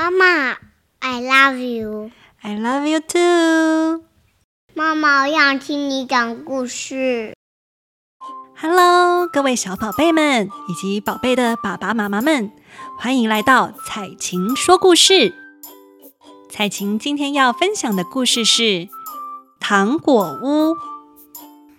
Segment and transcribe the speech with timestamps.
[0.00, 0.56] 妈妈
[1.00, 2.10] ，I love you。
[2.40, 4.02] I love you too。
[4.72, 7.34] 妈妈，我想听你讲故事。
[8.56, 12.50] Hello，各位小宝贝们以及宝贝的爸爸妈妈们，
[12.98, 15.34] 欢迎来到彩琴说故事。
[16.48, 18.62] 彩琴今天要分享的故事是
[19.60, 20.70] 《糖果屋》。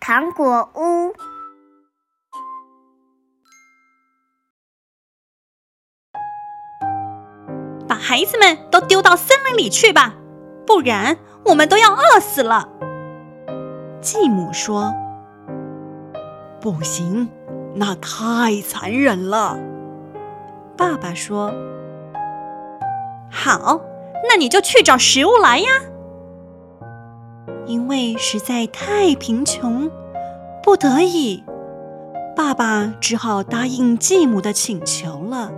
[0.00, 1.14] 糖果屋。
[8.12, 10.16] 孩子们都丢到森林里去吧，
[10.66, 11.16] 不然
[11.46, 12.68] 我们都要饿死了。
[14.02, 14.92] 继母说
[16.60, 17.30] ：“不行，
[17.74, 19.58] 那太残忍了。”
[20.76, 21.54] 爸爸说
[23.32, 23.80] ：“好，
[24.28, 25.68] 那你就去找食物来呀。”
[27.64, 29.90] 因为实在太贫穷，
[30.62, 31.42] 不得已，
[32.36, 35.50] 爸爸只好答应继母的请求了。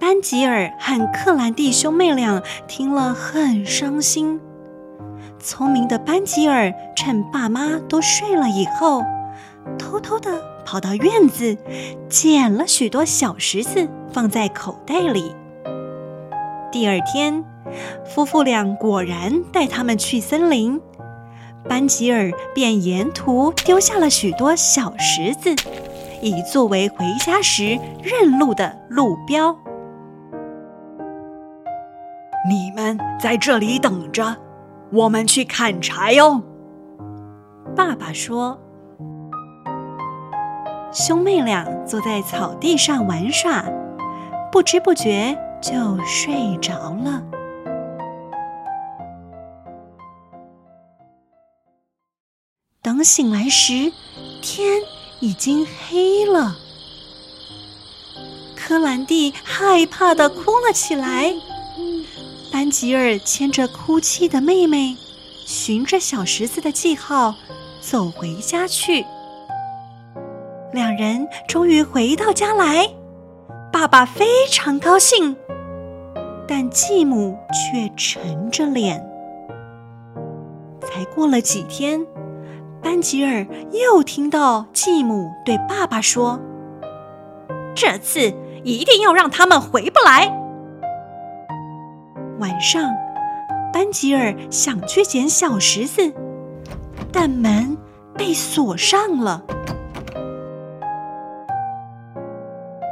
[0.00, 4.40] 班吉尔和克兰蒂兄妹俩听了很伤心。
[5.38, 9.04] 聪明的班吉尔趁爸妈都睡了以后，
[9.78, 11.54] 偷偷地跑到院子，
[12.08, 15.36] 捡了许多小石子放在口袋里。
[16.72, 17.44] 第二天，
[18.06, 20.80] 夫妇俩果然带他们去森林，
[21.68, 25.54] 班吉尔便沿途丢下了许多小石子，
[26.22, 29.54] 以作为回家时认路的路标。
[33.18, 34.36] 在这里等着，
[34.92, 36.42] 我们去砍柴哦。
[37.76, 38.58] 爸爸说。
[40.92, 43.64] 兄妹俩坐在草地上玩耍，
[44.50, 45.72] 不知不觉就
[46.04, 46.72] 睡着
[47.04, 47.22] 了。
[52.82, 53.92] 等醒来时，
[54.42, 54.80] 天
[55.20, 56.56] 已经黑了。
[58.56, 61.32] 柯兰蒂害怕的哭了起来。
[62.52, 64.96] 班吉尔牵着哭泣的妹妹，
[65.46, 67.34] 循着小石子的记号
[67.80, 69.04] 走回家去。
[70.72, 72.88] 两人终于回到家来，
[73.72, 75.36] 爸爸非常高兴，
[76.46, 79.04] 但继母却沉着脸。
[80.80, 82.04] 才过了几天，
[82.82, 86.40] 班吉尔又听到继母对爸爸说
[87.76, 88.32] ：“这次
[88.64, 90.36] 一定要让他们回不来。”
[92.40, 92.90] 晚上，
[93.70, 96.10] 班吉尔想去捡小石子，
[97.12, 97.76] 但门
[98.16, 99.44] 被锁上了。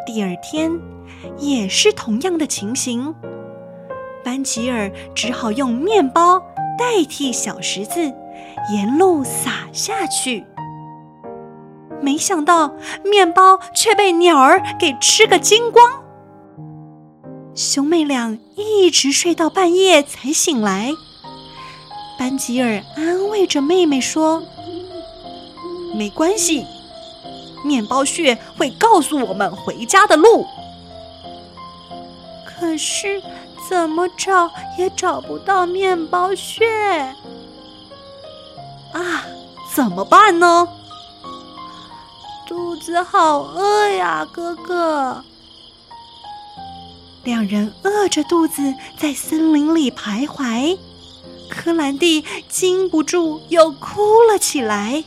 [0.05, 0.71] 第二天，
[1.39, 3.15] 也是同样的情形，
[4.23, 6.39] 班吉尔只好用面包
[6.79, 8.13] 代替小石子，
[8.71, 10.45] 沿路撒下去。
[12.03, 16.05] 没想到，面包却被鸟儿给吃个精光。
[17.59, 20.93] 兄妹俩一直睡到半夜才醒来。
[22.17, 24.45] 班吉尔安慰着妹妹说
[25.93, 26.65] ：“没关系，
[27.65, 30.47] 面包屑会告诉我们回家的路。”
[32.47, 33.21] 可是
[33.69, 34.49] 怎么找
[34.79, 36.65] 也找不到面包屑
[38.93, 39.27] 啊！
[39.75, 40.69] 怎么办呢？
[42.47, 45.25] 肚子好饿呀，哥哥。
[47.29, 50.79] 两人饿着肚子在森林里徘徊，
[51.51, 55.05] 柯兰蒂禁不住又哭了起来。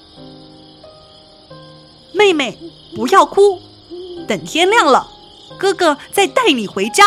[2.13, 2.55] 妹妹，
[2.95, 3.59] 不要哭，
[4.27, 5.09] 等天亮了，
[5.57, 7.03] 哥哥再带你回家。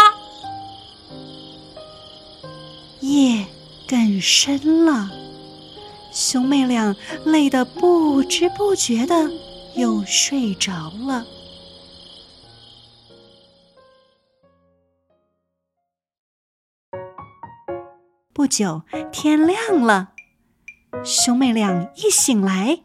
[2.99, 3.47] 夜
[3.87, 5.09] 更深了，
[6.13, 9.31] 兄妹俩累得不知不觉的
[9.77, 11.25] 又睡着了。
[18.35, 20.09] 不久，天亮了。
[21.05, 22.81] 兄妹俩一醒来，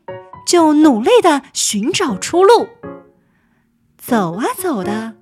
[0.45, 2.69] 就努力地寻找出路。
[3.97, 5.15] 走啊走的，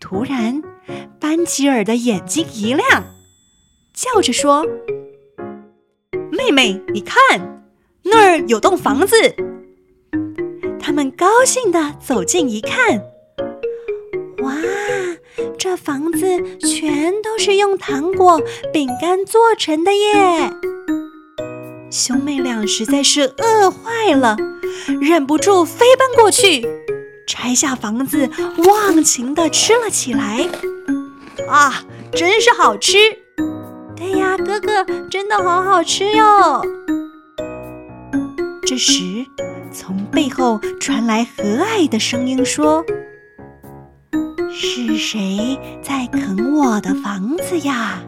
[0.00, 0.60] 突然，
[1.20, 3.04] 班吉尔的眼睛一亮，
[3.92, 4.66] 叫着说
[6.32, 7.62] ：“妹妹，你看，
[8.02, 9.14] 那儿有栋房子。”
[10.82, 13.00] 他们高兴地走近一看，
[14.42, 14.52] 哇！
[15.64, 16.26] 这房子
[16.60, 18.38] 全都是用糖果、
[18.70, 20.52] 饼干做成的耶！
[21.90, 24.36] 兄妹俩实在是饿坏了，
[25.00, 26.68] 忍不住飞奔过去，
[27.26, 28.28] 拆下房子，
[28.58, 30.46] 忘情地吃了起来。
[31.48, 31.82] 啊，
[32.12, 32.98] 真是好吃！
[33.96, 36.60] 对呀，哥哥，真的好好吃哟！
[38.66, 39.24] 这时，
[39.72, 42.84] 从背后传来和蔼的声音说。
[44.56, 48.00] 是谁在啃我的房子呀？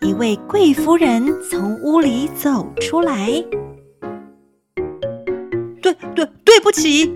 [0.00, 3.26] 一位贵夫人从屋里走出来。
[5.82, 7.12] 对对，对不起，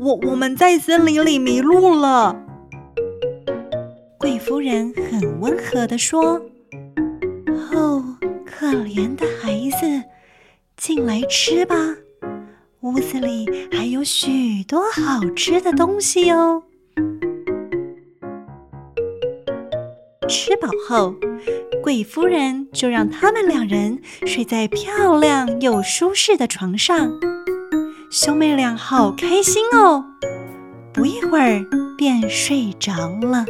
[0.00, 2.34] 我我们在森林里迷路了。
[4.18, 6.42] 贵夫人很温和地说
[7.72, 8.04] ：“哦，
[8.44, 10.02] 可怜的孩子，
[10.76, 11.76] 进来吃吧，
[12.80, 16.64] 屋子里还有许多好吃的东西哦。”
[20.28, 21.14] 吃饱后，
[21.82, 27.10] 贵夫人就让他们两人睡在漂亮又舒适的床上。
[28.10, 30.04] 兄妹俩好开心哦，
[30.92, 31.64] 不一会儿
[31.96, 32.92] 便睡着
[33.22, 33.46] 了。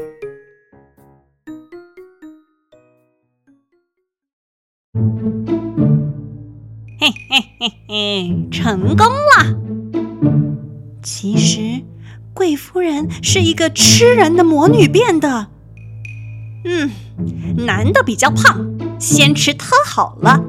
[7.00, 9.58] 嘿嘿嘿嘿，成功了！
[11.02, 11.82] 其实，
[12.32, 15.48] 贵夫人是一个吃人的魔女变的。
[16.64, 16.90] 嗯，
[17.66, 18.66] 男的比较胖，
[18.98, 20.42] 先吃他好了。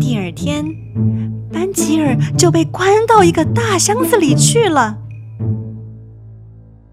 [0.00, 0.64] 第二天，
[1.52, 4.98] 班吉尔就被关到一个大箱子里去了。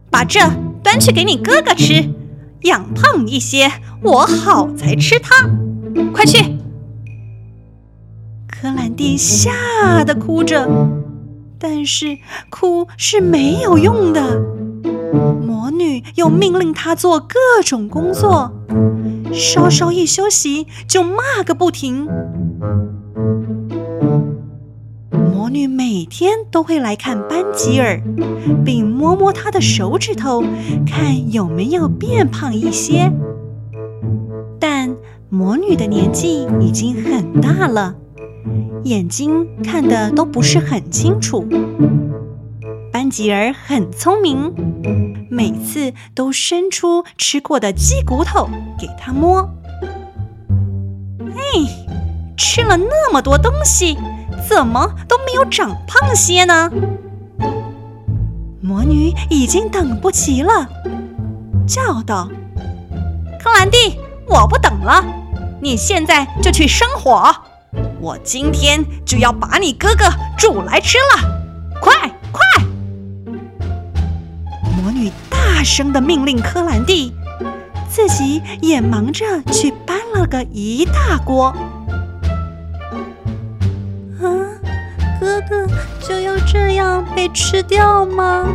[0.10, 0.40] 把这
[0.84, 2.10] 端去给你哥哥吃，
[2.62, 5.50] 养胖一些，我好才吃它。
[6.14, 6.58] 快去！
[8.48, 10.68] 柯兰蒂吓得哭着，
[11.60, 12.18] 但是
[12.50, 14.42] 哭是没有用的。
[15.14, 18.52] 魔女又命令他做各种工作，
[19.32, 22.08] 稍稍一休息就骂个不停。
[25.12, 28.02] 魔女每天都会来看班吉尔，
[28.66, 30.44] 并摸摸他的手指头，
[30.88, 33.12] 看有没有变胖一些。
[34.60, 34.96] 但
[35.30, 37.96] 魔女的年纪已经很大了，
[38.86, 41.46] 眼睛看得都不是很清楚。
[42.94, 44.54] 班吉尔很聪明，
[45.32, 48.48] 每次都伸出吃过的鸡骨头
[48.78, 49.50] 给他摸。
[51.20, 51.98] 哎，
[52.38, 53.98] 吃了那么多东西，
[54.48, 56.70] 怎么都没有长胖些呢？
[58.62, 60.70] 魔女已经等不及了，
[61.66, 62.30] 叫道
[63.42, 63.98] ：“克兰蒂，
[64.28, 65.04] 我不等了，
[65.60, 67.36] 你现在就去生火，
[68.00, 70.06] 我今天就要把你哥哥
[70.38, 71.42] 煮来吃了，
[71.82, 71.92] 快！”
[75.30, 77.14] 大声地命令柯兰蒂，
[77.90, 81.56] 自己也忙着去搬了个一大锅。
[84.20, 84.28] 啊，
[85.20, 85.66] 哥哥
[86.02, 88.46] 就要这样被吃掉吗？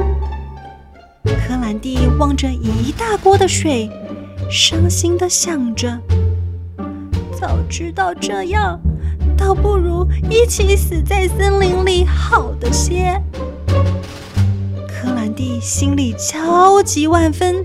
[1.24, 3.90] 柯兰蒂望着一大锅的水，
[4.50, 5.98] 伤心地想着：
[7.40, 8.78] 早知道这样，
[9.36, 13.18] 倒不如一起死在森林里好的些。
[15.38, 17.64] 蒂心里焦急万分，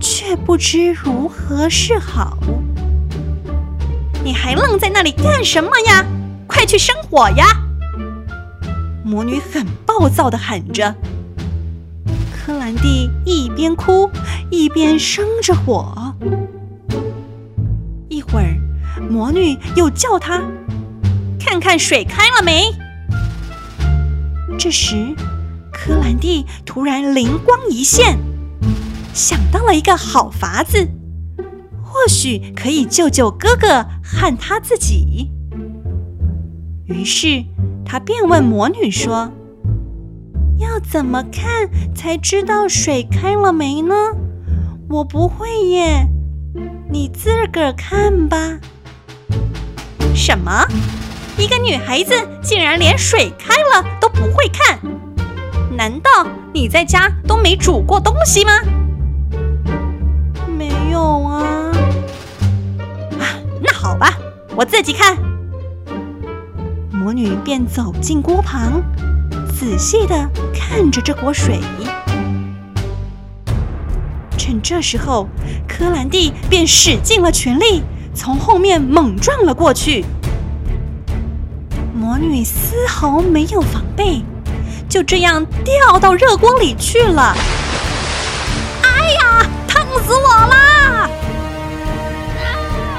[0.00, 2.36] 却不知如何是好。
[4.24, 6.04] 你还愣在那里干什么呀？
[6.48, 7.46] 快去生火呀！
[9.04, 10.92] 魔女很暴躁地喊着。
[12.34, 14.10] 柯兰蒂一边哭
[14.50, 16.16] 一边生着火。
[18.08, 18.56] 一会儿，
[19.00, 20.42] 魔女又叫他
[21.38, 22.64] ：“看看水开了没？”
[24.58, 25.14] 这时，
[25.84, 28.16] 柯兰蒂突然灵光一现，
[29.12, 30.88] 想到了一个好法子，
[31.82, 35.32] 或许可以救救哥哥和他自己。
[36.84, 37.44] 于是
[37.84, 39.32] 他便问魔女说
[40.56, 43.94] ：“要怎么看才知道水开了没呢？
[44.88, 46.06] 我不会耶，
[46.92, 48.60] 你自个儿看吧。”
[50.14, 50.64] 什么？
[51.36, 54.78] 一个女孩子竟然连水开了都不会看？
[55.76, 58.52] 难道你在家都没煮过东西吗？
[60.46, 61.72] 没有啊。
[63.18, 63.24] 啊，
[63.60, 64.18] 那好吧，
[64.54, 65.16] 我自己看。
[66.90, 68.82] 魔女便走进锅旁，
[69.52, 71.58] 仔细的看着这锅水。
[74.36, 75.26] 趁这时候，
[75.66, 77.82] 柯兰蒂便使尽了全力，
[78.14, 80.04] 从后面猛撞了过去。
[81.94, 84.22] 魔女丝毫没有防备。
[84.92, 87.34] 就这样掉到热锅里去了！
[88.82, 91.08] 哎呀，烫死我啦！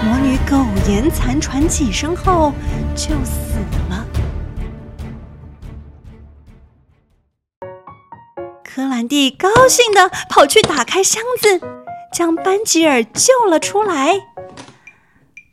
[0.02, 2.52] 魔女苟延残喘几声后
[2.96, 3.60] 就死
[3.92, 4.04] 了。
[8.64, 11.62] 柯兰蒂高兴地跑去打开箱子，
[12.12, 14.14] 将班吉尔救了出来。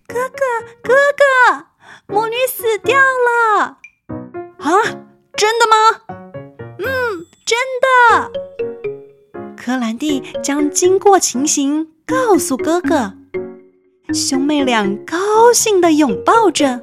[0.09, 0.39] 哥哥，
[0.83, 1.67] 哥哥，
[2.07, 3.77] 魔女死掉了！
[4.59, 4.73] 啊，
[5.37, 6.01] 真的吗？
[7.61, 8.33] 真的。
[9.57, 13.13] 柯兰蒂将经过情形告诉哥哥。
[14.15, 16.81] 兄妹俩高兴地拥抱着。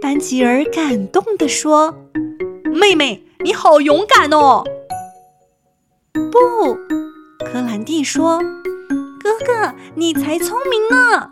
[0.00, 1.94] 班吉尔感动地说
[2.72, 4.62] ：“妹妹，你好勇敢哦！”
[6.30, 6.74] 不，
[7.44, 8.38] 柯兰蒂说
[9.20, 11.30] ：“哥哥，你才聪明呢。”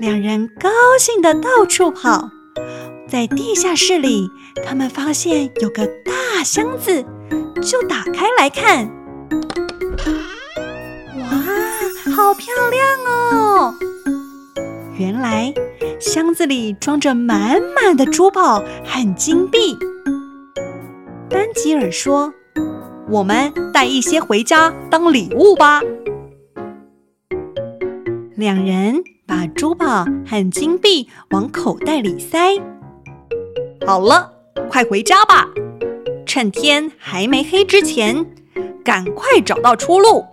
[0.00, 2.28] 两人高兴地到处跑，
[3.12, 4.30] 在地下室里，
[4.64, 7.04] 他们发现有个大箱子，
[7.60, 8.90] 就打开来看。
[11.18, 11.28] 哇，
[12.10, 13.74] 好漂亮哦！
[14.98, 15.52] 原来
[16.00, 19.76] 箱子里装着满满的珠宝和金币。
[21.28, 22.32] 班吉尔说
[23.12, 25.82] ：“我们带一些回家当礼物吧。”
[28.36, 29.04] 两人。
[29.24, 32.54] 把珠宝和金币往口袋里塞。
[33.84, 34.32] 好了，
[34.70, 35.48] 快回家吧！
[36.24, 38.24] 趁天还没黑之前，
[38.84, 40.24] 赶快找到出路。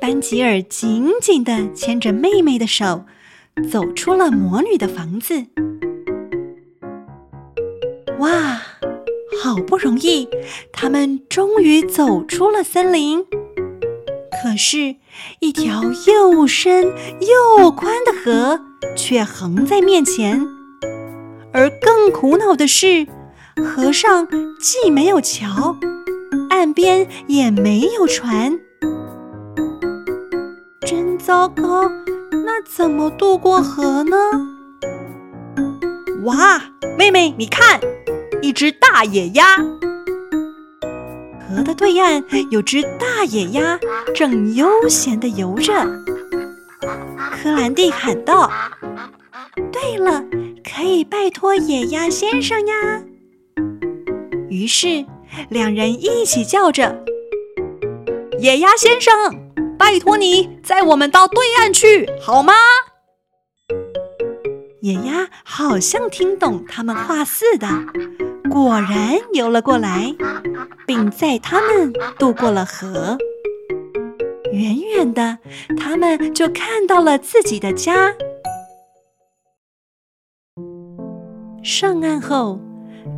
[0.00, 3.04] 班吉尔紧紧地牵着妹妹的手，
[3.70, 5.44] 走出了魔女的房子。
[8.18, 8.62] 哇，
[9.42, 10.28] 好不容易，
[10.72, 13.26] 他们终于走出了森林。
[14.42, 14.96] 可是，
[15.40, 18.60] 一条又深又宽的河
[18.96, 20.46] 却横在面前，
[21.52, 23.06] 而更苦恼的是，
[23.56, 24.28] 河上
[24.60, 25.76] 既没有桥，
[26.50, 28.58] 岸边也没有船。
[30.80, 31.90] 真糟糕！
[32.30, 34.16] 那怎么渡过河呢？
[36.24, 36.60] 哇，
[36.96, 37.80] 妹妹，你看，
[38.42, 39.56] 一只大野鸭。
[41.48, 43.78] 河的对岸有只大野鸭，
[44.14, 45.72] 正悠闲地游着。
[47.32, 48.50] 柯兰蒂喊道
[49.72, 50.22] ：“对了，
[50.78, 53.02] 可以拜托野鸭先生呀！”
[54.48, 55.04] 于是
[55.48, 57.04] 两人一起叫着
[58.38, 59.12] ：“野鸭先生，
[59.76, 62.52] 拜托你载我们到对岸去，好吗？”
[64.80, 67.66] 野鸭好像听懂他们话似的，
[68.48, 70.14] 果然游了过来。
[70.86, 73.18] 并载他们渡过了河。
[74.52, 75.38] 远远的，
[75.76, 78.14] 他们就看到了自己的家。
[81.70, 82.58] 上岸后，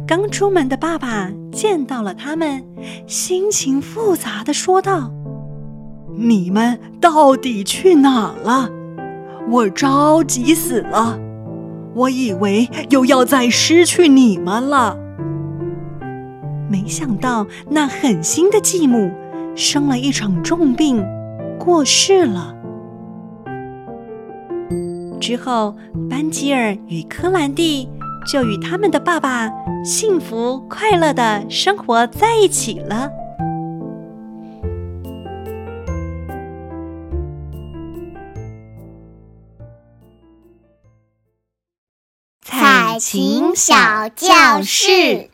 [0.04, 2.64] 刚出门的爸爸见到了他们，
[3.07, 5.12] 心情复杂的说道
[6.19, 8.69] ：“你们到底去哪了？
[9.49, 11.16] 我着急死了！
[11.95, 14.99] 我以为又要再失去你们了。”
[16.69, 19.12] 没想到那狠心的继母
[19.54, 21.00] 生了一场重病，
[21.57, 22.57] 过世了。
[25.21, 25.76] 之后，
[26.11, 27.88] 班吉尔与柯兰蒂
[28.26, 29.50] 就与他们的爸爸
[29.84, 33.10] 幸福快乐的生活在一起了。
[42.42, 45.30] 彩琴小教室。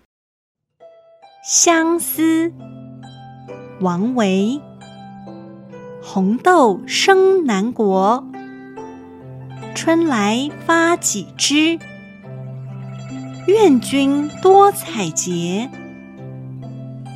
[1.44, 2.52] 相思，
[3.80, 4.60] 王维。
[6.02, 8.24] 红豆生南国，
[9.74, 11.78] 春来发几枝。
[13.46, 15.70] 愿君多采撷，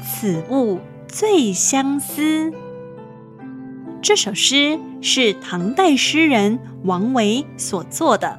[0.05, 2.53] 此物最相思。
[4.01, 8.39] 这首诗是唐代诗人王维所作的。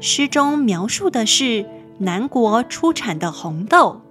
[0.00, 1.64] 诗中描述的是
[1.96, 4.02] 南国出产的红豆。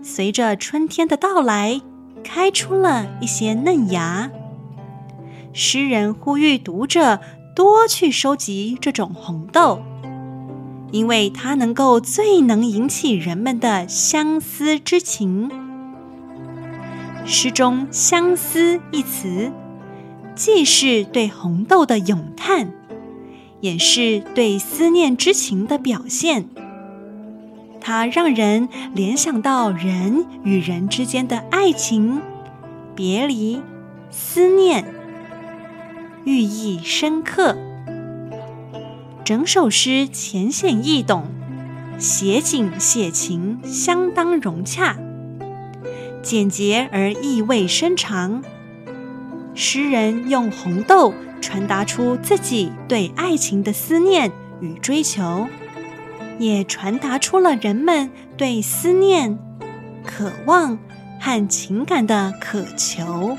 [0.00, 1.80] 随着春天的到来，
[2.22, 4.30] 开出了一些嫩芽。
[5.52, 7.18] 诗人呼吁读者
[7.56, 9.82] 多去收集这种红豆，
[10.92, 15.50] 因为它能够最能引起人们的相思之情。
[17.24, 19.52] 诗中“相思”一词，
[20.34, 22.72] 既是对红豆的咏叹，
[23.60, 26.48] 也是对思念之情的表现。
[27.80, 32.20] 它让人联想到人与人之间的爱情、
[32.94, 33.62] 别离、
[34.10, 34.84] 思念，
[36.24, 37.56] 寓意深刻。
[39.30, 41.22] 整首诗浅显易懂，
[41.98, 44.96] 写景写情相当融洽，
[46.20, 48.42] 简洁而意味深长。
[49.54, 55.46] 诗人用红豆传达出自己对爱情的思念与追求。
[56.40, 59.38] 也传达出了人们对思念、
[60.04, 60.76] 渴望
[61.20, 63.38] 和情感的渴求。